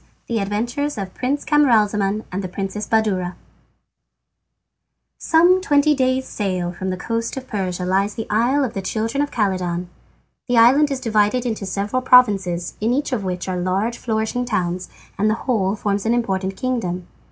[0.25, 3.35] The Adventures of Prince Camaralzaman and the Princess Badoura
[5.19, 9.21] Some twenty days' sail from the coast of Persia lies the isle of the children
[9.21, 9.89] of Khaledan.
[10.49, 14.89] The island is divided into several provinces, in each of which are large flourishing towns,
[15.19, 17.05] and the whole forms an important kingdom.